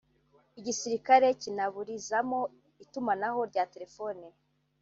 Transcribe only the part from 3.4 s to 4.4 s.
rya telefoni